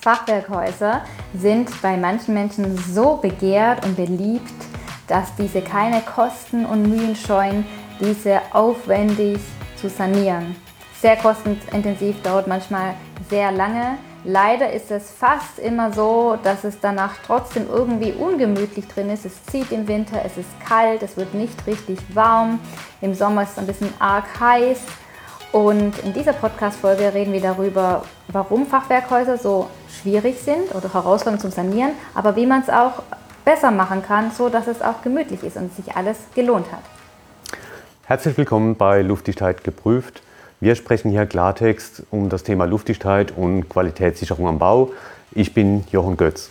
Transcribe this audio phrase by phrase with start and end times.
[0.00, 1.02] Fachwerkhäuser
[1.34, 4.52] sind bei manchen Menschen so begehrt und beliebt,
[5.08, 7.66] dass diese keine Kosten und Mühen scheuen,
[8.00, 9.40] diese aufwendig
[9.76, 10.56] zu sanieren.
[11.00, 12.94] Sehr kostenintensiv, dauert manchmal
[13.28, 13.98] sehr lange.
[14.24, 19.26] Leider ist es fast immer so, dass es danach trotzdem irgendwie ungemütlich drin ist.
[19.26, 22.58] Es zieht im Winter, es ist kalt, es wird nicht richtig warm.
[23.02, 24.80] Im Sommer ist es ein bisschen arg heiß.
[25.54, 31.52] Und in dieser Podcast-Folge reden wir darüber, warum Fachwerkhäuser so schwierig sind oder herausfordernd zum
[31.52, 33.04] Sanieren, aber wie man es auch
[33.44, 36.80] besser machen kann, so dass es auch gemütlich ist und sich alles gelohnt hat.
[38.02, 40.22] Herzlich willkommen bei Luftdichtheit geprüft.
[40.58, 44.90] Wir sprechen hier Klartext um das Thema Luftdichtheit und Qualitätssicherung am Bau.
[45.30, 46.50] Ich bin Jochen Götz.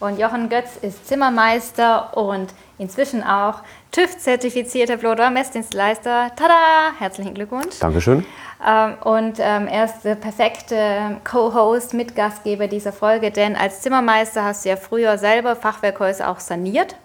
[0.00, 3.56] Und Jochen Götz ist Zimmermeister und inzwischen auch
[3.92, 6.30] TÜV-zertifizierter Bloder-Messdienstleister.
[6.34, 6.92] Tada!
[6.98, 7.78] Herzlichen Glückwunsch.
[7.80, 8.24] Dankeschön.
[8.66, 14.64] Ähm, und ähm, er ist der perfekte Co-Host, Mitgastgeber dieser Folge, denn als Zimmermeister hast
[14.64, 16.96] du ja früher selber Fachwerkhäuser auch saniert.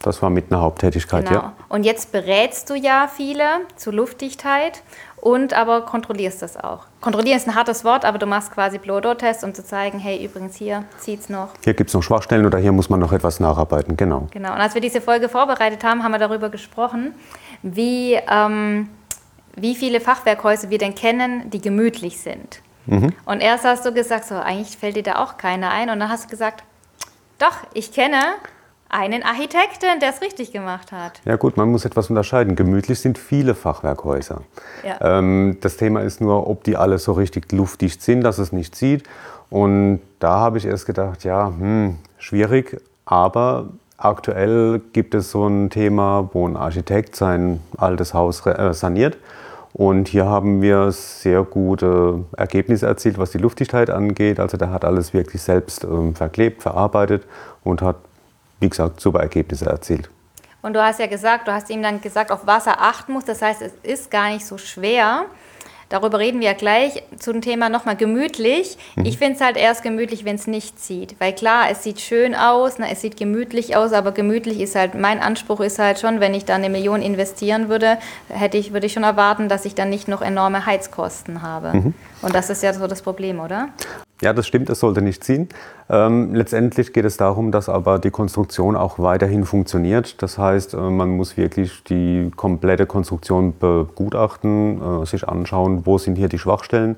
[0.00, 1.40] Das war mit einer Haupttätigkeit, genau.
[1.40, 1.52] ja.
[1.68, 4.82] Und jetzt berätst du ja viele zur Luftdichtheit
[5.20, 6.86] und aber kontrollierst das auch.
[7.00, 10.56] Kontrollieren ist ein hartes Wort, aber du machst quasi Blow-Door-Tests, um zu zeigen, hey, übrigens
[10.56, 11.50] hier zieht es noch.
[11.64, 14.28] Hier gibt es noch Schwachstellen oder hier muss man noch etwas nacharbeiten, genau.
[14.30, 17.14] Genau, und als wir diese Folge vorbereitet haben, haben wir darüber gesprochen,
[17.62, 18.88] wie, ähm,
[19.56, 22.60] wie viele Fachwerkhäuser wir denn kennen, die gemütlich sind.
[22.86, 23.12] Mhm.
[23.26, 25.90] Und erst hast du gesagt, so, eigentlich fällt dir da auch keiner ein.
[25.90, 26.64] Und dann hast du gesagt,
[27.38, 28.16] doch, ich kenne
[28.88, 31.20] einen Architekten, der es richtig gemacht hat.
[31.24, 32.56] Ja gut, man muss etwas unterscheiden.
[32.56, 34.42] Gemütlich sind viele Fachwerkhäuser.
[34.84, 35.18] Ja.
[35.18, 38.74] Ähm, das Thema ist nur, ob die alle so richtig luftdicht sind, dass es nicht
[38.74, 39.04] zieht.
[39.50, 42.80] Und da habe ich erst gedacht, ja, hm, schwierig.
[43.04, 49.18] Aber aktuell gibt es so ein Thema, wo ein Architekt sein altes Haus äh, saniert.
[49.74, 54.40] Und hier haben wir sehr gute Ergebnisse erzielt, was die Luftdichtheit angeht.
[54.40, 57.26] Also der hat alles wirklich selbst ähm, verklebt, verarbeitet
[57.64, 57.96] und hat
[58.60, 60.08] wie gesagt, super Ergebnisse erzielt.
[60.62, 63.24] Und du hast ja gesagt, du hast ihm dann gesagt, auf was er achten muss.
[63.24, 65.26] Das heißt, es ist gar nicht so schwer.
[65.88, 68.76] Darüber reden wir ja gleich zum Thema nochmal gemütlich.
[68.96, 69.06] Mhm.
[69.06, 71.18] Ich finde es halt erst gemütlich, wenn es nicht zieht.
[71.18, 74.94] Weil klar, es sieht schön aus, na, es sieht gemütlich aus, aber gemütlich ist halt,
[74.94, 78.86] mein Anspruch ist halt schon, wenn ich da eine Million investieren würde, hätte ich, würde
[78.86, 81.72] ich schon erwarten, dass ich dann nicht noch enorme Heizkosten habe.
[81.72, 81.94] Mhm.
[82.20, 83.70] Und das ist ja so das Problem, oder?
[84.20, 85.48] Ja, das stimmt, es sollte nicht ziehen.
[85.88, 90.20] Ähm, letztendlich geht es darum, dass aber die Konstruktion auch weiterhin funktioniert.
[90.22, 96.16] Das heißt, äh, man muss wirklich die komplette Konstruktion begutachten, äh, sich anschauen, wo sind
[96.16, 96.96] hier die Schwachstellen.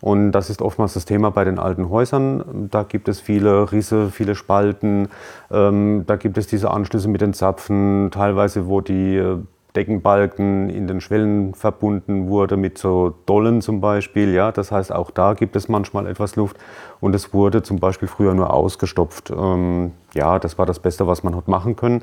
[0.00, 2.68] Und das ist oftmals das Thema bei den alten Häusern.
[2.70, 5.08] Da gibt es viele Risse, viele Spalten.
[5.52, 9.38] Ähm, da gibt es diese Anschlüsse mit den Zapfen, teilweise wo die äh,
[9.76, 14.32] Deckenbalken in den Schwellen verbunden wurde mit so Dollen zum Beispiel.
[14.32, 16.56] Ja, das heißt, auch da gibt es manchmal etwas Luft
[17.00, 19.30] und es wurde zum Beispiel früher nur ausgestopft.
[19.30, 22.02] Ähm, ja, das war das Beste, was man hat machen können.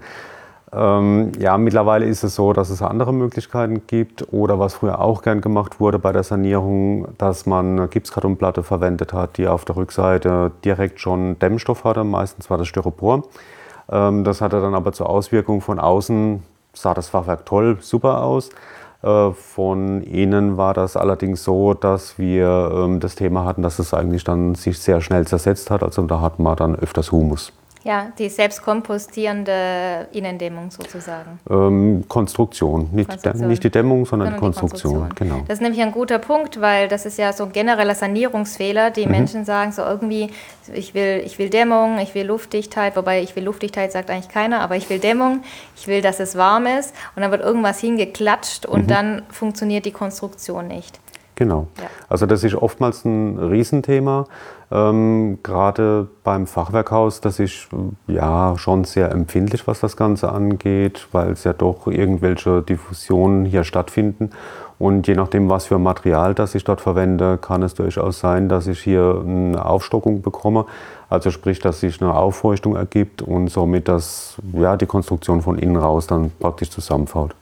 [0.72, 5.22] Ähm, ja, mittlerweile ist es so, dass es andere Möglichkeiten gibt oder was früher auch
[5.22, 9.76] gern gemacht wurde bei der Sanierung, dass man eine Gipskartonplatte verwendet hat, die auf der
[9.76, 12.04] Rückseite direkt schon Dämmstoff hatte.
[12.04, 13.24] Meistens war das Styropor.
[13.92, 16.42] Ähm, das hatte dann aber zur Auswirkung von außen
[16.74, 18.50] sah das Fachwerk toll, super aus.
[19.02, 23.94] Äh, von innen war das allerdings so, dass wir ähm, das Thema hatten, dass es
[23.94, 25.84] eigentlich dann sich sehr schnell zersetzt hat.
[25.84, 27.52] Also da hat man dann öfters Humus.
[27.84, 31.40] Ja, die selbstkompostierende Innendämmung sozusagen.
[31.50, 32.90] Ähm, Konstruktion.
[32.94, 33.48] Nicht, Konstruktion.
[33.50, 35.00] nicht, die Dämmung, sondern, sondern die, Konstruktion.
[35.00, 35.30] Konstruktion.
[35.30, 35.44] Genau.
[35.48, 38.90] Das ist nämlich ein guter Punkt, weil das ist ja so ein genereller Sanierungsfehler.
[38.92, 39.12] Die mhm.
[39.12, 40.30] Menschen sagen so irgendwie,
[40.74, 44.62] ich will, ich will Dämmung, ich will Luftdichtheit, wobei ich will Luftdichtheit sagt eigentlich keiner,
[44.62, 45.44] aber ich will Dämmung,
[45.76, 48.88] ich will, dass es warm ist und dann wird irgendwas hingeklatscht und mhm.
[48.88, 51.03] dann funktioniert die Konstruktion nicht.
[51.44, 51.68] Genau.
[51.78, 51.90] Ja.
[52.08, 54.28] Also das ist oftmals ein Riesenthema.
[54.72, 57.68] Ähm, Gerade beim Fachwerkhaus, das ist
[58.08, 63.66] ja schon sehr empfindlich, was das Ganze angeht, weil es ja doch irgendwelche Diffusionen hier
[63.66, 64.30] stattfinden.
[64.80, 68.68] Und je nachdem, was für Material das ich dort verwende, kann es durchaus sein, dass
[68.68, 70.66] ich hier eine Aufstockung bekomme.
[71.10, 75.76] Also sprich, dass sich eine Auffeuchtung ergibt und somit das, ja, die Konstruktion von innen
[75.76, 77.36] raus dann praktisch zusammenfällt.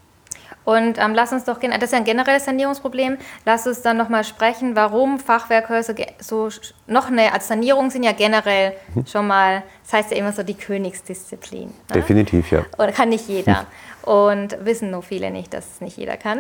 [0.64, 4.24] Und ähm, lass uns doch, das ist ja ein generelles Sanierungsproblem, lass uns dann nochmal
[4.24, 6.50] sprechen, warum Fachwerkhäuser so
[6.86, 9.06] noch eine, als Sanierung sind ja generell mhm.
[9.08, 11.68] schon mal, das heißt ja immer so die Königsdisziplin.
[11.70, 11.74] Ne?
[11.94, 12.64] Definitiv, ja.
[12.78, 13.66] Oder kann nicht jeder.
[14.04, 16.40] Und wissen nur viele nicht, dass es nicht jeder kann.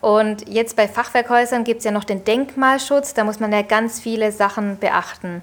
[0.00, 4.00] Und jetzt bei Fachwerkhäusern gibt es ja noch den Denkmalschutz, da muss man ja ganz
[4.00, 5.42] viele Sachen beachten.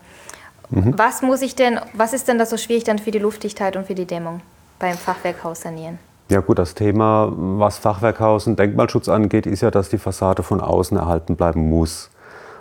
[0.70, 0.98] Mhm.
[0.98, 3.88] Was muss ich denn, was ist denn da so schwierig dann für die Luftdichtheit und
[3.88, 4.42] für die Dämmung
[4.80, 6.00] beim Fachwerkhaus sanieren?
[6.30, 10.60] Ja gut, das Thema, was Fachwerkhaus und Denkmalschutz angeht, ist ja, dass die Fassade von
[10.60, 12.10] außen erhalten bleiben muss.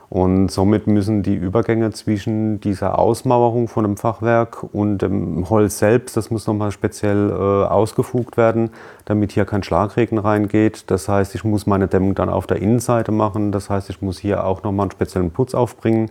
[0.09, 6.17] Und somit müssen die Übergänge zwischen dieser Ausmauerung von dem Fachwerk und dem Holz selbst,
[6.17, 7.35] das muss nochmal speziell äh,
[7.67, 8.71] ausgefugt werden,
[9.05, 10.85] damit hier kein Schlagregen reingeht.
[10.93, 13.51] Das heißt, ich muss meine Dämmung dann auf der Innenseite machen.
[13.51, 16.11] Das heißt, ich muss hier auch nochmal einen speziellen Putz aufbringen,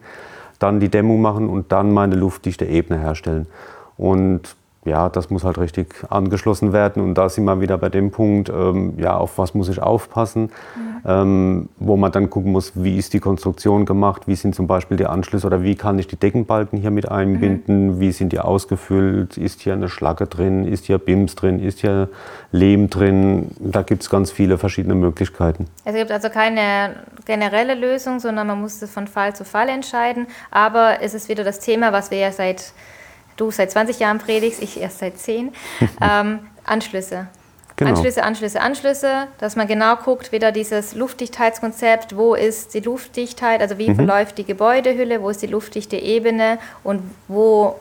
[0.59, 3.47] dann die Dämmung machen und dann meine luftdichte Ebene herstellen.
[3.95, 7.03] Und ja, das muss halt richtig angeschlossen werden.
[7.03, 10.51] Und da sind wir wieder bei dem Punkt, ähm, ja, auf was muss ich aufpassen,
[11.03, 11.23] ja.
[11.23, 14.95] ähm, wo man dann gucken muss, wie ist die Konstruktion gemacht, wie sind zum Beispiel
[14.95, 17.99] die Anschlüsse oder wie kann ich die Deckenbalken hier mit einbinden, mhm.
[17.99, 22.09] wie sind die ausgefüllt, ist hier eine Schlacke drin, ist hier BIMS drin, ist hier
[22.51, 23.51] Lehm drin.
[23.59, 25.65] Da gibt es ganz viele verschiedene Möglichkeiten.
[25.83, 26.95] Es gibt also keine
[27.25, 30.27] generelle Lösung, sondern man muss es von Fall zu Fall entscheiden.
[30.51, 32.73] Aber es ist wieder das Thema, was wir ja seit
[33.37, 35.51] du seit 20 Jahren predigst, ich erst seit 10,
[36.01, 37.27] ähm, Anschlüsse.
[37.77, 37.91] Genau.
[37.91, 43.77] Anschlüsse, Anschlüsse, Anschlüsse, dass man genau guckt, wieder dieses Luftdichtheitskonzept, wo ist die Luftdichtheit, also
[43.77, 43.95] wie mhm.
[43.95, 47.75] verläuft die Gebäudehülle, wo ist die luftdichte Ebene und wo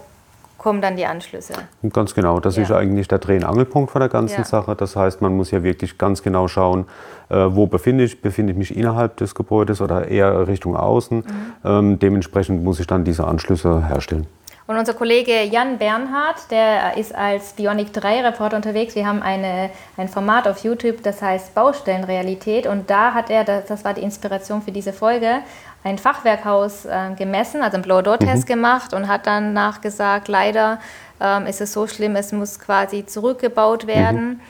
[0.58, 1.52] kommen dann die Anschlüsse.
[1.92, 2.62] Ganz genau, das ja.
[2.62, 4.44] ist eigentlich der Dreh- und Angelpunkt von der ganzen ja.
[4.44, 4.74] Sache.
[4.74, 6.86] Das heißt, man muss ja wirklich ganz genau schauen,
[7.28, 11.18] äh, wo befinde ich, befinde ich mich innerhalb des Gebäudes oder eher Richtung außen.
[11.18, 11.24] Mhm.
[11.64, 14.26] Ähm, dementsprechend muss ich dann diese Anschlüsse herstellen.
[14.66, 18.94] Und unser Kollege Jan Bernhard, der ist als Bionic 3 Reporter unterwegs.
[18.94, 19.68] Wir haben eine,
[19.98, 22.66] ein Format auf YouTube, das heißt Baustellenrealität.
[22.66, 25.40] Und da hat er, das war die Inspiration für diese Folge,
[25.82, 28.52] ein Fachwerkhaus äh, gemessen, also einen Blow-Door-Test mhm.
[28.52, 30.80] gemacht und hat dann nachgesagt, leider
[31.20, 34.28] ähm, ist es so schlimm, es muss quasi zurückgebaut werden.
[34.28, 34.40] Mhm.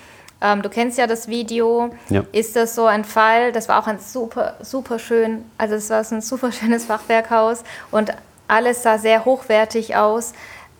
[0.41, 1.91] Ähm, du kennst ja das Video.
[2.09, 2.23] Ja.
[2.31, 3.51] Ist das so ein Fall?
[3.51, 8.13] Das war auch ein super, super schön, also es war ein super schönes Fachwerkhaus und
[8.49, 10.33] alles sah sehr hochwertig aus.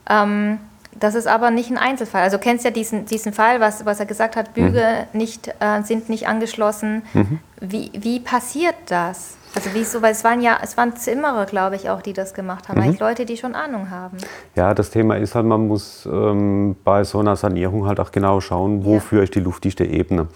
[0.09, 0.59] Ähm,
[0.99, 2.23] das ist aber nicht ein Einzelfall.
[2.23, 5.19] Also du kennst ja diesen, diesen Fall, was, was er gesagt hat, Büge mhm.
[5.19, 7.03] nicht, äh, sind nicht angeschlossen.
[7.15, 7.41] Mhm.
[7.61, 9.37] Wie, wie passiert das?
[9.55, 10.03] Also wieso?
[10.03, 12.79] Weil es waren ja, es waren Zimmerer, glaube ich, auch, die das gemacht haben.
[12.79, 12.85] Mhm.
[12.85, 14.19] Eigentlich Leute, die schon Ahnung haben.
[14.55, 18.41] Ja, das Thema ist halt, man muss ähm, bei so einer Sanierung halt auch genau
[18.41, 19.25] schauen, wofür ja.
[19.25, 20.29] ich die luftdichte Ebene.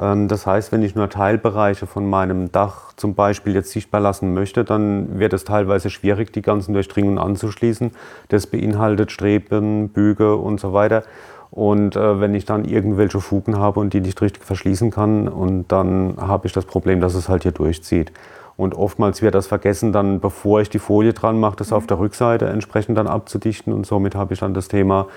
[0.00, 4.34] Ähm, das heißt, wenn ich nur Teilbereiche von meinem Dach zum Beispiel jetzt sichtbar lassen
[4.34, 7.92] möchte, dann wird es teilweise schwierig, die ganzen Durchdringungen anzuschließen.
[8.28, 11.02] Das beinhaltet Streben, Büge und so weiter.
[11.50, 15.66] Und äh, wenn ich dann irgendwelche Fugen habe und die nicht richtig verschließen kann, und
[15.68, 18.12] dann habe ich das Problem, dass es halt hier durchzieht.
[18.56, 21.98] Und oftmals wird das vergessen, dann bevor ich die Folie dran mache, das auf der
[21.98, 23.72] Rückseite entsprechend dann abzudichten.
[23.72, 25.08] Und somit habe ich dann das Thema,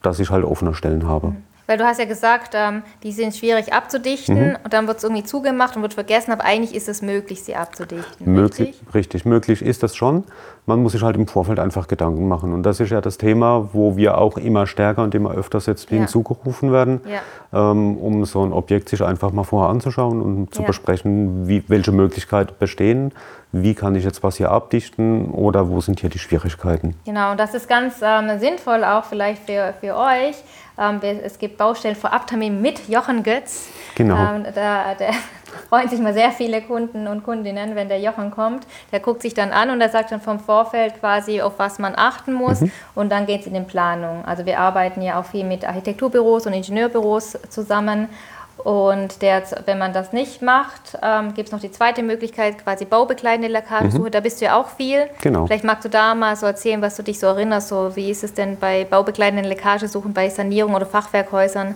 [0.00, 1.28] dass ich halt offene Stellen habe.
[1.28, 1.53] Mhm.
[1.66, 4.56] Weil du hast ja gesagt, ähm, die sind schwierig abzudichten mhm.
[4.62, 7.56] und dann wird es irgendwie zugemacht und wird vergessen, aber eigentlich ist es möglich, sie
[7.56, 8.32] abzudichten.
[8.32, 8.94] Möglich, richtig?
[8.94, 10.24] richtig, möglich ist das schon.
[10.66, 12.52] Man muss sich halt im Vorfeld einfach Gedanken machen.
[12.52, 15.90] Und das ist ja das Thema, wo wir auch immer stärker und immer öfters jetzt
[15.90, 15.98] ja.
[15.98, 17.70] hinzugerufen werden, ja.
[17.70, 20.66] ähm, um so ein Objekt sich einfach mal vorher anzuschauen und zu ja.
[20.66, 23.12] besprechen, wie, welche Möglichkeiten bestehen,
[23.52, 26.96] wie kann ich jetzt was hier abdichten oder wo sind hier die Schwierigkeiten.
[27.04, 30.34] Genau, und das ist ganz ähm, sinnvoll auch vielleicht für, für euch
[30.76, 33.68] es gibt Baustellen vor Abtermin mit Jochen Götz.
[33.94, 34.16] Genau.
[34.16, 35.06] Ähm, da, da
[35.68, 38.66] freuen sich mal sehr viele Kunden und Kundinnen, wenn der Jochen kommt.
[38.90, 41.94] Der guckt sich dann an und er sagt dann vom Vorfeld quasi, auf was man
[41.96, 42.60] achten muss.
[42.60, 42.72] Mhm.
[42.94, 44.24] Und dann geht es in die Planung.
[44.24, 48.08] Also wir arbeiten ja auch viel mit Architekturbüros und Ingenieurbüros zusammen.
[48.58, 52.84] Und der, wenn man das nicht macht, ähm, gibt es noch die zweite Möglichkeit, quasi
[52.84, 54.06] baubegleitende Leckagesuche.
[54.06, 54.10] Mhm.
[54.10, 55.06] Da bist du ja auch viel.
[55.22, 55.46] Genau.
[55.46, 57.68] Vielleicht magst du da mal so erzählen, was du dich so erinnerst.
[57.68, 61.74] So, wie ist es denn bei baubegleitenden Leckagesuchen, bei Sanierung oder Fachwerkhäusern?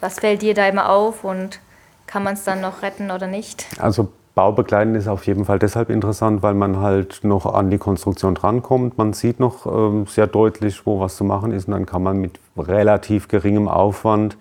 [0.00, 1.60] Was fällt dir da immer auf und
[2.06, 3.66] kann man es dann noch retten oder nicht?
[3.78, 8.34] Also Baubegleitend ist auf jeden Fall deshalb interessant, weil man halt noch an die Konstruktion
[8.34, 8.96] drankommt.
[8.96, 12.16] Man sieht noch ähm, sehr deutlich, wo was zu machen ist und dann kann man
[12.16, 14.38] mit relativ geringem Aufwand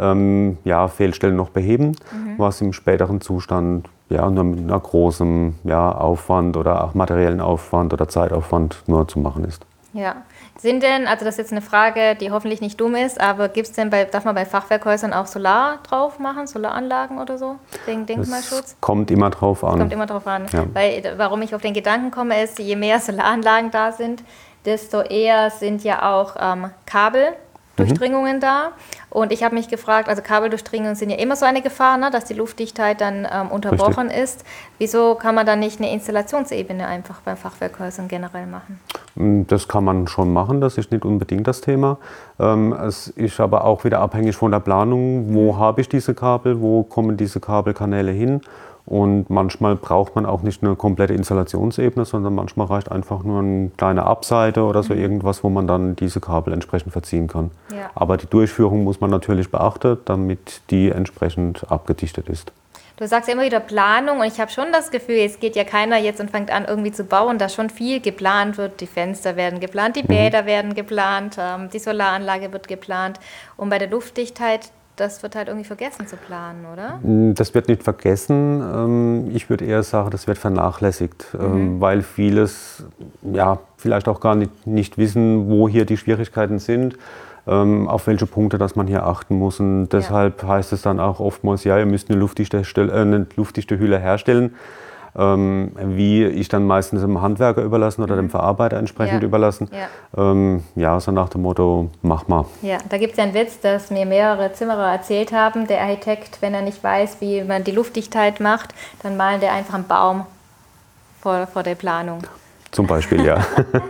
[0.00, 2.34] ähm, ja, Fehlstellen noch beheben, mhm.
[2.38, 7.92] was im späteren Zustand ja, nur mit einer großen ja, Aufwand oder auch materiellen Aufwand
[7.92, 9.64] oder Zeitaufwand nur zu machen ist.
[9.92, 10.16] Ja.
[10.58, 13.72] Sind denn, also das ist jetzt eine Frage, die hoffentlich nicht dumm ist, aber gibt's
[13.72, 18.72] denn bei, darf man bei Fachwerkhäusern auch Solar drauf machen, Solaranlagen oder so, wegen Denkmalschutz?
[18.72, 19.78] Das kommt immer drauf an.
[19.78, 20.46] Kommt immer drauf an.
[20.52, 20.64] Ja.
[20.74, 24.22] Weil, warum ich auf den Gedanken komme, ist, je mehr Solaranlagen da sind,
[24.66, 27.32] desto eher sind ja auch ähm, Kabel
[27.80, 28.40] Durchdringungen mhm.
[28.40, 28.72] da.
[29.10, 32.24] Und ich habe mich gefragt, also Kabeldurchdringungen sind ja immer so eine Gefahr, ne, dass
[32.24, 34.22] die Luftdichtheit dann ähm, unterbrochen Richtig.
[34.22, 34.44] ist.
[34.78, 38.80] Wieso kann man dann nicht eine Installationsebene einfach beim Fachwerkhäusern generell machen?
[39.16, 41.98] Mm, das kann man schon machen, das ist nicht unbedingt das Thema.
[42.38, 45.58] Ähm, es ist aber auch wieder abhängig von der Planung, wo mhm.
[45.58, 48.40] habe ich diese Kabel, wo kommen diese Kabelkanäle hin
[48.90, 53.70] und manchmal braucht man auch nicht eine komplette Installationsebene, sondern manchmal reicht einfach nur eine
[53.76, 55.00] kleine Abseite oder so mhm.
[55.00, 57.52] irgendwas, wo man dann diese Kabel entsprechend verziehen kann.
[57.70, 57.90] Ja.
[57.94, 62.50] Aber die Durchführung muss man natürlich beachten, damit die entsprechend abgedichtet ist.
[62.96, 65.62] Du sagst ja immer wieder Planung und ich habe schon das Gefühl, es geht ja
[65.62, 68.80] keiner jetzt und fängt an irgendwie zu bauen, dass schon viel geplant wird.
[68.80, 70.08] Die Fenster werden geplant, die mhm.
[70.08, 73.20] Bäder werden geplant, ähm, die Solaranlage wird geplant.
[73.56, 76.98] Und bei der Luftdichtheit, das wird halt irgendwie vergessen zu planen, oder?
[77.02, 78.62] Mm, das wird nicht vergessen.
[78.62, 81.80] Ähm, ich würde eher sagen, das wird vernachlässigt, ähm, mhm.
[81.80, 82.84] weil vieles
[83.22, 86.96] ja, vielleicht auch gar nicht, nicht wissen, wo hier die Schwierigkeiten sind
[87.46, 89.60] ähm, auf welche Punkte dass man hier achten muss.
[89.60, 90.48] Und deshalb ja.
[90.48, 94.54] heißt es dann auch oftmals, ja, ihr müsst eine luftdichte, äh, eine luftdichte Hülle herstellen.
[95.18, 98.20] Ähm, wie ich dann meistens dem Handwerker überlassen oder mhm.
[98.20, 99.26] dem Verarbeiter entsprechend ja.
[99.26, 99.68] überlassen.
[99.72, 100.30] Ja.
[100.30, 102.44] Ähm, ja, so nach dem Motto, mach mal.
[102.62, 106.40] Ja, da gibt es ja einen Witz, dass mir mehrere Zimmerer erzählt haben, der Architekt,
[106.42, 110.26] wenn er nicht weiß, wie man die Luftdichtheit macht, dann malen der einfach einen Baum
[111.20, 112.22] vor, vor der Planung.
[112.70, 113.44] Zum Beispiel, ja.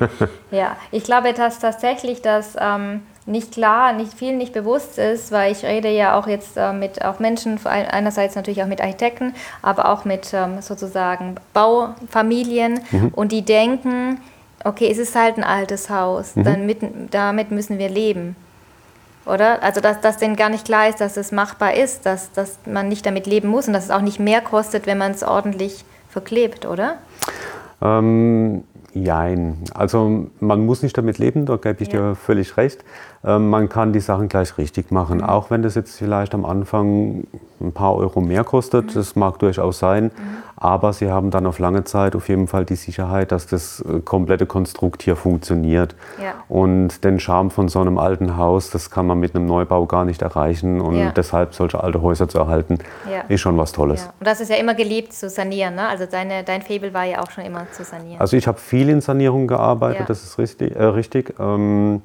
[0.51, 5.53] ja, ich glaube dass tatsächlich, dass ähm, nicht klar, nicht viel nicht bewusst ist, weil
[5.53, 9.89] ich rede ja auch jetzt äh, mit auch Menschen, einerseits natürlich auch mit Architekten, aber
[9.89, 13.09] auch mit ähm, sozusagen Baufamilien mhm.
[13.15, 14.21] und die denken,
[14.65, 16.45] okay, es ist halt ein altes Haus, mhm.
[16.45, 16.79] dann mit,
[17.11, 18.37] damit müssen wir leben.
[19.27, 19.63] Oder?
[19.63, 22.89] Also, dass, dass denen gar nicht klar ist, dass es machbar ist, dass, dass man
[22.89, 25.85] nicht damit leben muss und dass es auch nicht mehr kostet, wenn man es ordentlich
[26.09, 26.97] verklebt, oder?
[27.83, 29.59] Ähm, Jein.
[29.75, 32.11] Also man muss nicht damit leben, da gebe ich ja.
[32.11, 32.85] dir völlig recht.
[33.23, 35.25] Ähm, man kann die Sachen gleich richtig machen, mhm.
[35.25, 37.25] auch wenn das jetzt vielleicht am Anfang
[37.61, 38.87] ein paar Euro mehr kostet.
[38.87, 38.95] Mhm.
[38.95, 40.11] Das mag durchaus sein, mhm.
[40.57, 44.01] aber sie haben dann auf lange Zeit auf jeden Fall die Sicherheit, dass das äh,
[44.01, 45.95] komplette Konstrukt hier funktioniert.
[46.21, 46.33] Ja.
[46.49, 50.07] Und den Charme von so einem alten Haus, das kann man mit einem Neubau gar
[50.07, 50.81] nicht erreichen.
[50.81, 51.11] Und ja.
[51.11, 52.79] deshalb solche alte Häuser zu erhalten,
[53.29, 54.09] ist schon was Tolles.
[54.19, 55.75] Und das ist ja immer geliebt zu sanieren.
[55.75, 55.87] Ne?
[55.87, 58.19] Also deine, dein Faible war ja auch schon immer zu sanieren.
[58.19, 60.75] Also ich habe viel in Sanierung gearbeitet, das ist richtig.
[60.75, 61.35] Äh, richtig.
[61.39, 62.03] Ähm,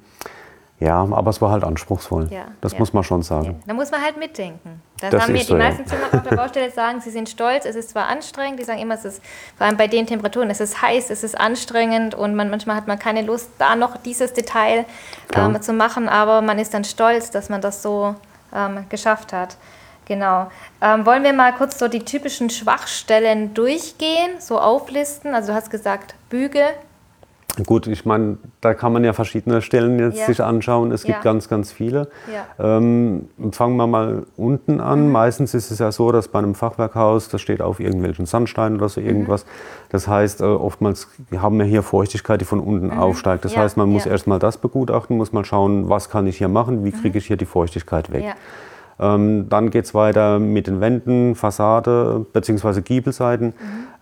[0.79, 2.27] ja, aber es war halt anspruchsvoll.
[2.31, 2.79] Ja, das ja.
[2.79, 3.45] muss man schon sagen.
[3.45, 3.53] Ja.
[3.67, 4.81] Da muss man halt mitdenken.
[4.99, 7.65] Das, das haben mir die so, meisten Zimmer auf der Baustelle sagen, sie sind stolz,
[7.65, 9.21] es ist zwar anstrengend, die sagen immer, es ist,
[9.57, 12.87] vor allem bei den Temperaturen, es ist heiß, es ist anstrengend und man, manchmal hat
[12.87, 14.85] man keine Lust, da noch dieses Detail
[15.33, 18.15] ähm, zu machen, aber man ist dann stolz, dass man das so
[18.53, 19.55] ähm, geschafft hat.
[20.05, 20.51] Genau.
[20.81, 25.33] Ähm, wollen wir mal kurz so die typischen Schwachstellen durchgehen, so auflisten?
[25.33, 26.63] Also du hast gesagt, Büge,
[27.65, 30.25] Gut, ich meine, da kann man ja verschiedene Stellen jetzt ja.
[30.25, 30.91] sich anschauen.
[30.91, 31.23] Es gibt ja.
[31.23, 32.09] ganz, ganz viele.
[32.31, 32.77] Ja.
[32.77, 35.05] Ähm, fangen wir mal unten an.
[35.05, 35.11] Mhm.
[35.13, 38.89] Meistens ist es ja so, dass bei einem Fachwerkhaus, das steht auf irgendwelchen Sandsteinen oder
[38.89, 39.07] so mhm.
[39.07, 39.45] irgendwas.
[39.45, 39.49] Mhm.
[39.89, 41.07] Das heißt, äh, oftmals
[41.37, 42.99] haben wir hier Feuchtigkeit, die von unten mhm.
[42.99, 43.45] aufsteigt.
[43.45, 46.83] Das heißt, man muss erstmal das begutachten, muss mal schauen, was kann ich hier machen,
[46.83, 47.01] wie mhm.
[47.01, 48.35] kriege ich hier die Feuchtigkeit weg.
[48.99, 52.81] Ähm, dann geht es weiter mit den Wänden, Fassade bzw.
[52.81, 53.47] Giebelseiten.
[53.47, 53.53] Mhm.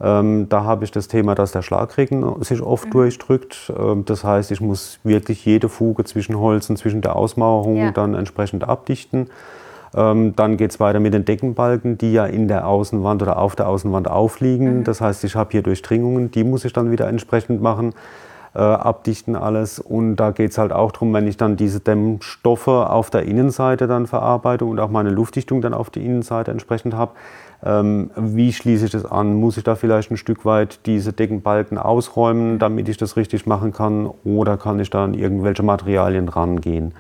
[0.01, 2.91] Ähm, da habe ich das Thema, dass der Schlagregen sich oft mhm.
[2.91, 3.73] durchdrückt.
[3.77, 7.91] Ähm, das heißt, ich muss wirklich jede Fuge zwischen Holzen, zwischen der Ausmauerung ja.
[7.91, 9.29] dann entsprechend abdichten.
[9.95, 13.55] Ähm, dann geht es weiter mit den Deckenbalken, die ja in der Außenwand oder auf
[13.55, 14.79] der Außenwand aufliegen.
[14.79, 14.83] Mhm.
[14.83, 17.93] Das heißt, ich habe hier Durchdringungen, die muss ich dann wieder entsprechend machen
[18.55, 19.79] äh, abdichten alles.
[19.79, 23.87] Und da geht es halt auch darum, wenn ich dann diese Dämmstoffe auf der Innenseite
[23.87, 27.11] dann verarbeite und auch meine Luftdichtung dann auf die Innenseite entsprechend habe,
[27.65, 29.35] ähm, wie schließe ich das an?
[29.35, 33.71] Muss ich da vielleicht ein Stück weit diese Deckenbalken ausräumen, damit ich das richtig machen
[33.71, 34.09] kann?
[34.23, 36.93] Oder kann ich da an irgendwelche Materialien rangehen?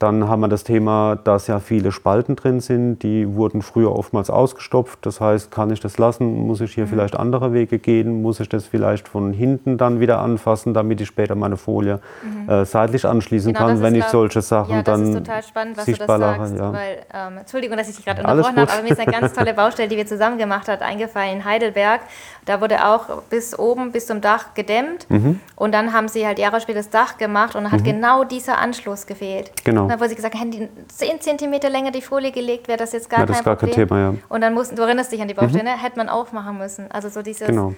[0.00, 3.02] Dann haben wir das Thema, dass ja viele Spalten drin sind.
[3.02, 5.04] Die wurden früher oftmals ausgestopft.
[5.04, 6.46] Das heißt, kann ich das lassen?
[6.46, 6.88] Muss ich hier mhm.
[6.88, 8.22] vielleicht andere Wege gehen?
[8.22, 12.48] Muss ich das vielleicht von hinten dann wieder anfassen, damit ich später meine Folie mhm.
[12.48, 15.76] äh, seitlich anschließen genau, kann, wenn ich solche Sachen ja, dann das ist total spannend,
[15.76, 16.72] was du das sagst, ja.
[16.72, 19.52] weil, ähm, Entschuldigung, dass ich dich gerade unterbrochen habe, aber mir ist eine ganz tolle
[19.60, 22.00] Baustelle, die wir zusammen gemacht haben, eingefallen in Heidelberg.
[22.46, 25.40] Da wurde auch bis oben, bis zum Dach gedämmt mhm.
[25.56, 27.84] und dann haben sie halt Jahre später das Dach gemacht und dann hat mhm.
[27.84, 29.52] genau dieser Anschluss gefehlt.
[29.62, 29.89] Genau.
[29.90, 33.10] Dann wurde sie gesagt, hätten die 10 cm länger die Folie gelegt, wäre das jetzt
[33.10, 33.74] gar ja, kein das gar Problem.
[33.74, 34.14] Kein Thema, ja.
[34.28, 35.80] Und dann mussten, du erinnerst dich an die Baustelle, mhm.
[35.80, 36.90] hätte man aufmachen müssen.
[36.90, 37.46] Also so dieses...
[37.46, 37.74] Genau.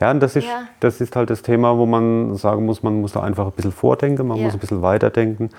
[0.00, 0.64] Ja, und das ist, ja.
[0.80, 3.70] das ist halt das Thema, wo man sagen muss, man muss da einfach ein bisschen
[3.70, 4.44] vordenken, man ja.
[4.44, 5.50] muss ein bisschen weiterdenken.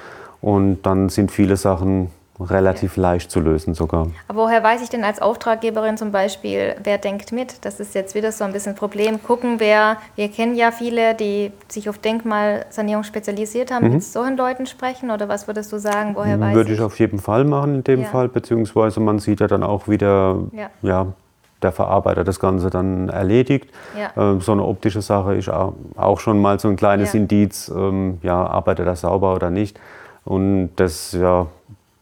[0.42, 2.12] Und dann sind viele Sachen
[2.44, 3.04] relativ ja.
[3.04, 4.08] leicht zu lösen sogar.
[4.28, 7.66] Aber woher weiß ich denn als Auftraggeberin zum Beispiel, wer denkt mit?
[7.66, 9.22] Das ist jetzt wieder so ein bisschen ein Problem.
[9.22, 13.94] Gucken, wer, wir kennen ja viele, die sich auf Denkmalsanierung spezialisiert haben, mhm.
[13.94, 16.82] mit solchen Leuten sprechen oder was würdest du sagen, woher weiß Würde ich?
[16.82, 18.08] auf jeden Fall machen in dem ja.
[18.08, 21.08] Fall, beziehungsweise man sieht ja dann auch wieder, ja, ja
[21.64, 23.70] der Verarbeiter das Ganze dann erledigt.
[23.98, 24.12] Ja.
[24.22, 28.46] Ähm, so eine optische Sache ist auch schon mal so ein kleines Indiz, ähm, ja,
[28.46, 29.80] arbeitet er sauber oder nicht.
[30.26, 31.48] Und das ja,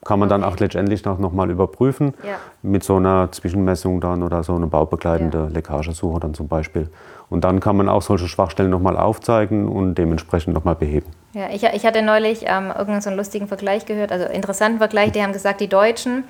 [0.03, 0.41] kann man okay.
[0.41, 2.37] dann auch letztendlich noch, noch mal überprüfen ja.
[2.63, 5.47] mit so einer Zwischenmessung dann oder so eine baubegleitende ja.
[5.47, 6.89] Leckagesuche dann zum Beispiel.
[7.29, 11.05] Und dann kann man auch solche Schwachstellen noch mal aufzeigen und dementsprechend noch mal beheben.
[11.33, 15.11] Ja, ich, ich hatte neulich ähm, irgendeinen so einen lustigen Vergleich gehört, also interessanten Vergleich,
[15.11, 16.23] die haben gesagt, die Deutschen,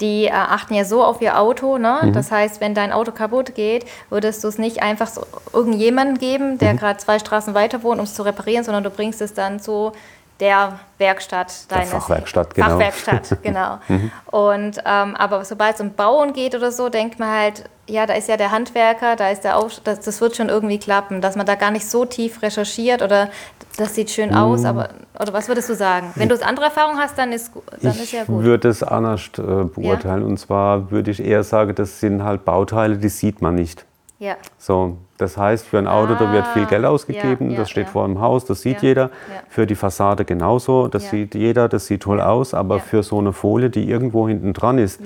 [0.00, 1.78] die äh, achten ja so auf ihr Auto.
[1.78, 1.98] Ne?
[2.02, 2.12] Mhm.
[2.12, 5.22] Das heißt, wenn dein Auto kaputt geht, würdest du es nicht einfach so
[5.52, 6.78] irgendjemandem geben, der mhm.
[6.78, 9.92] gerade zwei Straßen weiter wohnt, um es zu reparieren, sondern du bringst es dann zu
[10.40, 12.78] der Werkstatt deines der Fachwerkstatt, genau.
[12.78, 13.78] Fachwerkstatt, genau.
[13.88, 14.10] mhm.
[14.26, 18.14] Und ähm, aber sobald es um Bauen geht oder so, denkt man halt, ja, da
[18.14, 21.36] ist ja der Handwerker, da ist der Auf das, das wird schon irgendwie klappen, dass
[21.36, 23.28] man da gar nicht so tief recherchiert oder
[23.76, 24.66] das sieht schön aus, mhm.
[24.66, 26.12] aber oder was würdest du sagen?
[26.14, 28.40] Wenn du andere Erfahrung hast, dann ist dann ich ist ja gut.
[28.40, 30.26] Ich würde es anders äh, beurteilen ja?
[30.26, 33.84] und zwar würde ich eher sagen, das sind halt Bauteile, die sieht man nicht.
[34.18, 34.36] Ja.
[34.58, 37.58] So, das heißt, für ein Auto, ah, da wird viel Geld ah, ausgegeben, ja, ja,
[37.58, 37.92] das steht ja.
[37.92, 39.10] vor dem Haus, das sieht jeder.
[39.48, 43.32] Für die Fassade genauso, das sieht jeder, das sieht toll aus, aber für so eine
[43.32, 45.00] Folie, die irgendwo hinten dran ist,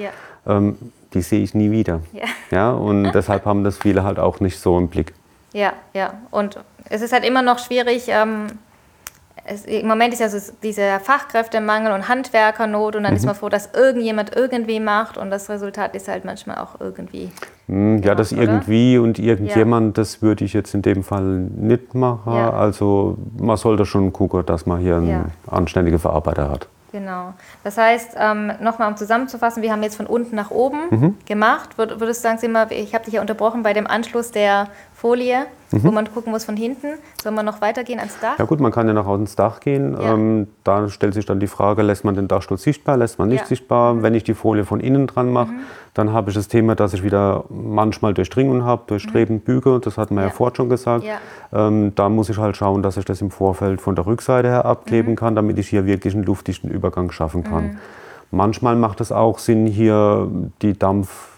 [0.47, 0.77] ähm,
[1.13, 2.01] die sehe ich nie wieder.
[2.51, 2.73] Ja.
[2.73, 5.15] und deshalb haben das viele halt auch nicht so im Blick.
[5.53, 6.15] Ja, ja.
[6.31, 6.59] Und
[6.91, 8.47] es ist halt immer noch schwierig, ähm,
[9.47, 13.17] es, im Moment ist ja so dieser Fachkräftemangel und Handwerkernot und dann mhm.
[13.17, 17.31] ist man froh, dass irgendjemand irgendwie macht und das Resultat ist halt manchmal auch irgendwie.
[17.67, 20.03] Mhm, ja, das irgendwie und irgendjemand, ja.
[20.03, 22.35] das würde ich jetzt in dem Fall nicht machen.
[22.35, 22.51] Ja.
[22.53, 25.25] Also man sollte schon gucken, dass man hier einen ja.
[25.47, 26.69] anständigen Verarbeiter hat.
[26.95, 27.35] Genau.
[27.65, 31.19] Das heißt, ähm, nochmal um zusammenzufassen, wir haben jetzt von unten nach oben mhm.
[31.27, 31.77] gemacht.
[31.77, 32.39] Würdest du sagen,
[32.71, 34.69] ich habe dich ja unterbrochen bei dem Anschluss der
[35.05, 35.85] Folie, mhm.
[35.85, 36.95] wo man gucken muss von hinten.
[37.23, 38.39] Soll man noch weitergehen ans Dach?
[38.39, 39.93] Ja gut, man kann ja nach außen ins Dach gehen.
[39.93, 40.15] Ja.
[40.15, 43.43] Ähm, da stellt sich dann die Frage, lässt man den Dachstuhl sichtbar, lässt man nicht
[43.43, 43.47] ja.
[43.47, 44.03] sichtbar.
[44.03, 45.61] Wenn ich die Folie von innen dran mache, mhm.
[45.93, 49.41] dann habe ich das Thema, dass ich wieder manchmal Durchdringung habe, durchstreben, mhm.
[49.41, 49.79] büge.
[49.79, 51.05] Das hat man ja, ja vorher schon gesagt.
[51.53, 54.65] Ähm, da muss ich halt schauen, dass ich das im Vorfeld von der Rückseite her
[54.65, 55.17] abkleben mhm.
[55.17, 57.65] kann, damit ich hier wirklich einen luftdichten Übergang schaffen kann.
[57.65, 57.79] Mhm.
[58.31, 60.29] Manchmal macht es auch Sinn, hier
[60.63, 61.34] die Dampf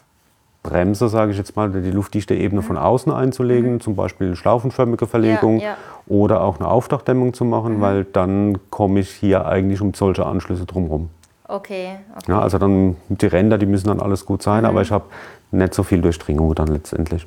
[0.69, 3.81] Bremse, sage ich jetzt mal, die luftdichte Ebene von außen einzulegen, mhm.
[3.81, 5.77] zum Beispiel eine schlaufenförmige Verlegung ja, ja.
[6.07, 7.81] oder auch eine Aufdachdämmung zu machen, mhm.
[7.81, 11.11] weil dann komme ich hier eigentlich um solche Anschlüsse drumherum.
[11.49, 11.97] Okay.
[12.17, 12.31] okay.
[12.31, 14.71] Ja, also dann die Ränder, die müssen dann alles gut sein, mhm.
[14.71, 15.05] aber ich habe
[15.51, 17.27] nicht so viel Durchdringung dann letztendlich.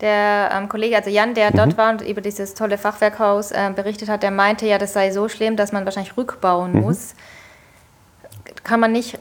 [0.00, 1.76] Der ähm, Kollege, also Jan, der dort mhm.
[1.76, 5.28] war und über dieses tolle Fachwerkhaus äh, berichtet hat, der meinte ja, das sei so
[5.28, 6.80] schlimm, dass man wahrscheinlich rückbauen mhm.
[6.80, 7.14] muss.
[8.64, 9.18] Kann man nicht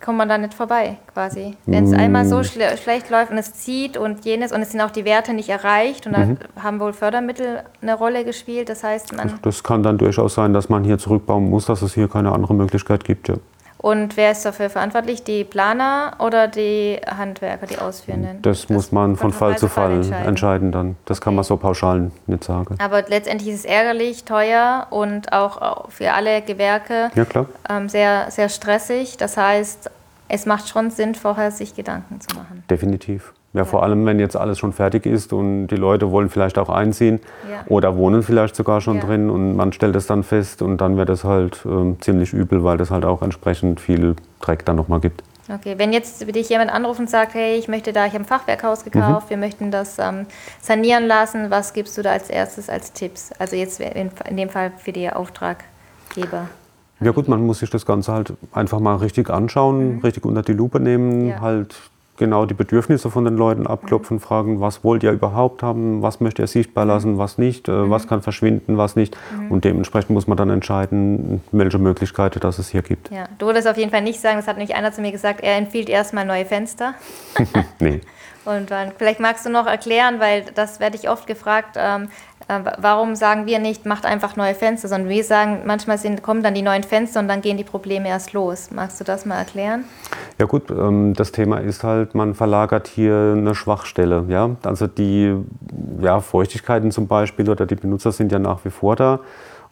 [0.00, 1.56] kommt man da nicht vorbei, quasi.
[1.66, 4.80] Wenn es einmal so schle schlecht läuft und es zieht und jenes und es sind
[4.80, 6.38] auch die Werte nicht erreicht und dann mhm.
[6.62, 8.68] haben wohl Fördermittel eine Rolle gespielt.
[8.68, 9.38] Das heißt, man.
[9.42, 12.54] Das kann dann durchaus sein, dass man hier zurückbauen muss, dass es hier keine andere
[12.54, 13.34] Möglichkeit gibt, ja.
[13.82, 15.24] Und wer ist dafür verantwortlich?
[15.24, 18.42] Die Planer oder die Handwerker, die Ausführenden?
[18.42, 20.26] Das, das muss man von, Fall zu Fall, entscheiden.
[20.26, 20.72] entscheiden.
[20.72, 20.96] dann.
[21.06, 22.76] Das kann man so pauschal nicht sagen.
[22.78, 27.24] Aber letztendlich ist es ärgerlich, teuer und auch für alle Gewerke ja.
[27.70, 29.16] Ähm, sehr, sehr stressig.
[29.16, 29.90] Das heißt,
[30.28, 32.62] es macht schon Sinn, vorher sich Gedanken zu machen.
[32.68, 33.32] Definitiv.
[33.52, 36.68] Ja, vor allem, wenn jetzt alles schon fertig ist und die Leute wollen vielleicht auch
[36.68, 37.18] einziehen
[37.50, 37.64] ja.
[37.66, 39.04] oder wohnen vielleicht sogar schon ja.
[39.04, 42.62] drin und man stellt es dann fest und dann wird es halt äh, ziemlich übel,
[42.62, 45.24] weil das halt auch entsprechend viel Dreck dann nochmal gibt.
[45.52, 48.26] Okay, wenn jetzt dich jemand anruft und sagt, hey, ich möchte da, ich habe ein
[48.26, 49.30] Fachwerkhaus gekauft, mhm.
[49.30, 50.26] wir möchten das ähm,
[50.60, 53.32] sanieren lassen, was gibst du da als erstes als Tipps?
[53.38, 56.48] Also jetzt in, in dem Fall für die Auftraggeber.
[57.00, 59.98] Ja gut, man muss sich das Ganze halt einfach mal richtig anschauen, mhm.
[60.00, 61.40] richtig unter die Lupe nehmen, ja.
[61.40, 61.74] halt
[62.20, 64.20] genau die Bedürfnisse von den Leuten abklopfen, mhm.
[64.20, 67.90] fragen, was wollt ihr überhaupt haben, was möchte ihr sichtbar lassen, was nicht, äh, mhm.
[67.90, 69.16] was kann verschwinden, was nicht.
[69.36, 69.50] Mhm.
[69.50, 73.10] Und dementsprechend muss man dann entscheiden, welche Möglichkeiten das es hier gibt.
[73.10, 75.40] Ja, du würdest auf jeden Fall nicht sagen, das hat nämlich einer zu mir gesagt,
[75.40, 76.94] er empfiehlt erstmal neue Fenster.
[77.80, 78.00] nee.
[78.44, 82.06] Und dann, vielleicht magst du noch erklären, weil das werde ich oft gefragt, ähm, äh,
[82.78, 86.54] warum sagen wir nicht, macht einfach neue Fenster, sondern wir sagen, manchmal sind, kommen dann
[86.54, 88.70] die neuen Fenster und dann gehen die Probleme erst los.
[88.70, 89.84] Magst du das mal erklären?
[90.38, 94.24] Ja gut, ähm, das Thema ist halt, man verlagert hier eine Schwachstelle.
[94.28, 94.56] Ja?
[94.64, 95.34] Also die
[96.00, 99.20] ja, Feuchtigkeiten zum Beispiel oder die Benutzer sind ja nach wie vor da.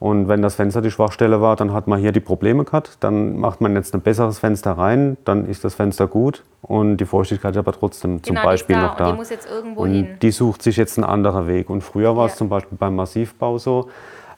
[0.01, 2.99] Und wenn das Fenster die Schwachstelle war, dann hat man hier die Probleme gehabt.
[3.01, 7.05] Dann macht man jetzt ein besseres Fenster rein, dann ist das Fenster gut und die
[7.05, 9.07] Feuchtigkeit ist aber trotzdem genau, zum Beispiel da, noch da.
[9.07, 10.09] Und die muss jetzt irgendwo und hin.
[10.23, 11.69] die sucht sich jetzt einen anderen Weg.
[11.69, 12.33] Und früher war ja.
[12.33, 13.89] es zum Beispiel beim Massivbau so,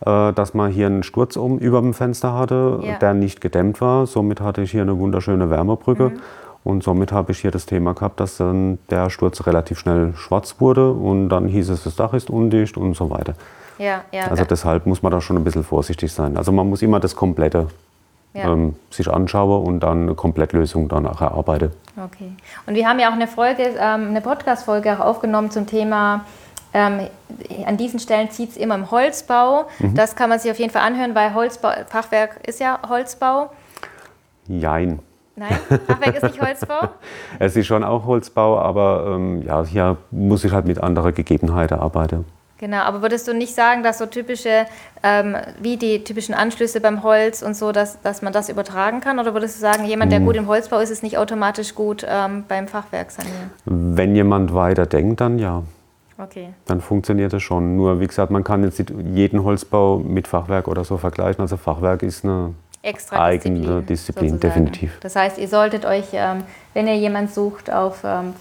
[0.06, 2.98] äh, dass man hier einen Sturz um über dem Fenster hatte, ja.
[2.98, 4.06] der nicht gedämmt war.
[4.06, 6.10] Somit hatte ich hier eine wunderschöne Wärmebrücke.
[6.10, 6.20] Mhm.
[6.62, 10.56] Und somit habe ich hier das Thema gehabt, dass dann der Sturz relativ schnell schwarz
[10.58, 13.34] wurde und dann hieß es, das Dach ist undicht und so weiter.
[13.80, 14.26] Ja, ja.
[14.28, 16.36] Also deshalb muss man da schon ein bisschen vorsichtig sein.
[16.36, 17.68] Also man muss immer das Komplette
[18.34, 18.52] ja.
[18.52, 21.72] ähm, sich anschauen und dann eine Komplettlösung danach erarbeiten.
[21.96, 22.32] Okay.
[22.66, 26.26] Und wir haben ja auch eine Folge, ähm, eine Podcast-Folge aufgenommen zum Thema
[26.72, 27.08] ähm,
[27.66, 29.66] an diesen Stellen zieht es immer im Holzbau.
[29.78, 29.94] Mhm.
[29.94, 33.50] Das kann man sich auf jeden Fall anhören, weil Holzbau, Fachwerk ist ja Holzbau.
[34.46, 35.00] Jein.
[35.36, 36.88] Nein, Fachwerk ist nicht Holzbau?
[37.38, 41.78] es ist schon auch Holzbau, aber ähm, ja, hier muss ich halt mit anderen Gegebenheiten
[41.78, 42.24] arbeiten.
[42.60, 44.66] Genau, aber würdest du nicht sagen, dass so typische,
[45.02, 49.18] ähm, wie die typischen Anschlüsse beim Holz und so, dass, dass man das übertragen kann?
[49.18, 50.26] Oder würdest du sagen, jemand, der hm.
[50.26, 53.50] gut im Holzbau ist, ist nicht automatisch gut ähm, beim Fachwerk sanieren?
[53.64, 55.62] Wenn jemand weiter denkt, dann ja.
[56.18, 56.50] Okay.
[56.66, 57.76] Dann funktioniert es schon.
[57.76, 61.40] Nur, wie gesagt, man kann jetzt nicht jeden Holzbau mit Fachwerk oder so vergleichen.
[61.40, 64.98] Also Fachwerk ist eine Extra eigene Disziplin, Disziplin definitiv.
[65.00, 66.44] Das heißt, ihr solltet euch, ähm,
[66.74, 68.34] wenn ihr jemanden sucht, auf ähm,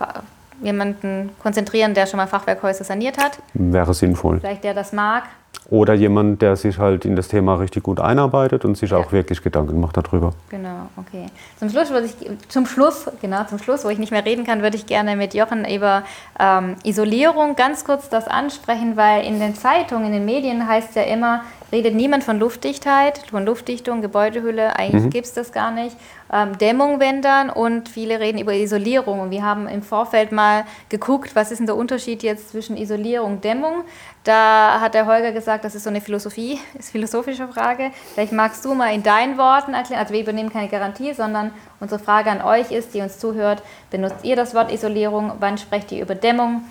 [0.62, 3.39] jemanden konzentrieren, der schon mal Fachwerkhäuser saniert hat.
[3.54, 4.39] Wäre sinnvoll.
[4.39, 5.24] Vielleicht der das mag.
[5.69, 8.98] Oder jemand, der sich halt in das Thema richtig gut einarbeitet und sich ja.
[8.98, 10.34] auch wirklich Gedanken macht darüber.
[10.50, 11.28] Genau, okay.
[11.60, 12.15] Zum Schluss, würde ich,
[12.50, 15.36] zum Schluss, genau, zum Schluss, wo ich nicht mehr reden kann, würde ich gerne mit
[15.36, 16.04] Jochen über
[16.39, 20.95] ähm, Isolierung ganz kurz das ansprechen, weil in den Zeitungen, in den Medien heißt es
[20.95, 25.10] ja immer, redet niemand von Luftdichtheit, von Luftdichtung, Gebäudehülle, eigentlich mhm.
[25.10, 25.95] gibt es das gar nicht.
[26.32, 29.19] Ähm, Dämmung, wenn dann, und viele reden über Isolierung.
[29.19, 33.34] Und wir haben im Vorfeld mal geguckt, was ist denn der Unterschied jetzt zwischen Isolierung
[33.34, 33.84] und Dämmung.
[34.23, 37.91] Da hat der Holger gesagt, das ist so eine Philosophie, ist philosophische Frage.
[38.13, 41.99] Vielleicht magst du mal in deinen Worten erklären, also wir übernehmen keine Garantie, sondern unsere
[41.99, 45.34] Frage an euch ist, die uns zuhört, benutzt ihr das Wort Isolierung?
[45.39, 46.63] Wann sprecht ihr über Dämmung?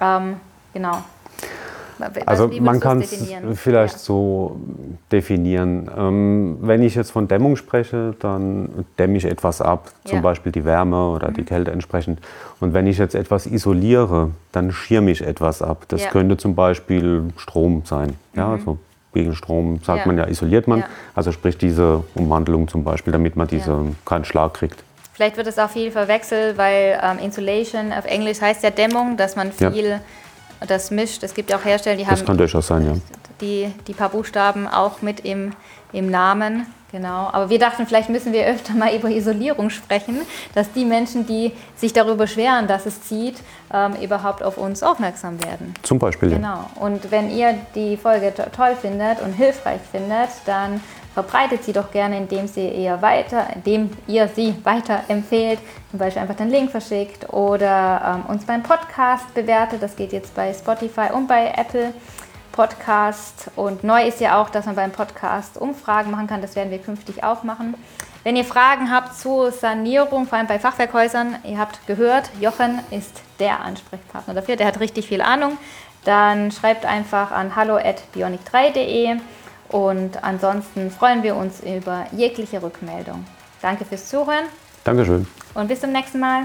[0.00, 0.40] Ähm,
[0.74, 1.02] genau.
[2.26, 3.98] Also man kann es vielleicht ja.
[3.98, 4.60] so
[5.10, 5.90] definieren.
[5.96, 10.22] Ähm, wenn ich jetzt von Dämmung spreche, dann dämme ich etwas ab, zum ja.
[10.22, 11.34] Beispiel die Wärme oder mhm.
[11.34, 12.20] die Kälte entsprechend.
[12.60, 15.84] Und wenn ich jetzt etwas isoliere, dann schirme ich etwas ab.
[15.88, 16.10] Das ja.
[16.10, 18.14] könnte zum Beispiel Strom sein.
[18.34, 18.52] Ja, mhm.
[18.52, 18.78] also
[19.12, 20.84] gegen Strom sagt man ja, isoliert man.
[21.14, 24.82] Also sprich diese Umwandlung zum Beispiel, damit man diese keinen Schlag kriegt.
[25.14, 29.34] Vielleicht wird es auch viel verwechselt, weil ähm, Insulation auf Englisch heißt ja Dämmung, dass
[29.34, 30.00] man viel
[30.66, 31.22] das mischt.
[31.22, 32.18] Es gibt ja auch Hersteller, die das haben.
[32.18, 32.94] Das kann durchaus sein, ja.
[33.40, 35.52] Die, die paar Buchstaben auch mit im,
[35.92, 36.66] im Namen.
[36.92, 37.28] Genau.
[37.32, 40.20] Aber wir dachten, vielleicht müssen wir öfter mal über Isolierung sprechen,
[40.54, 43.36] dass die Menschen, die sich darüber beschweren, dass es zieht,
[43.74, 45.74] ähm, überhaupt auf uns aufmerksam werden.
[45.82, 46.30] Zum Beispiel.
[46.30, 46.70] Genau.
[46.76, 50.80] Und wenn ihr die Folge toll findet und hilfreich findet, dann
[51.16, 56.20] verbreitet sie doch gerne, indem sie ihr weiter, indem ihr sie weiter empfehlt, zum Beispiel
[56.20, 59.82] einfach den Link verschickt oder ähm, uns beim Podcast bewertet.
[59.82, 61.94] Das geht jetzt bei Spotify und bei Apple
[62.52, 63.50] Podcast.
[63.56, 66.42] Und neu ist ja auch, dass man beim Podcast Umfragen machen kann.
[66.42, 67.72] Das werden wir künftig auch machen.
[68.22, 73.22] Wenn ihr Fragen habt zur Sanierung, vor allem bei Fachwerkhäusern, ihr habt gehört, Jochen ist
[73.38, 74.56] der Ansprechpartner dafür.
[74.56, 75.56] Der hat richtig viel Ahnung.
[76.04, 79.16] Dann schreibt einfach an hallo@bionic3.de
[79.68, 83.24] und ansonsten freuen wir uns über jegliche Rückmeldung.
[83.62, 84.44] Danke fürs Zuhören.
[84.84, 85.26] Dankeschön.
[85.54, 86.42] Und bis zum nächsten Mal.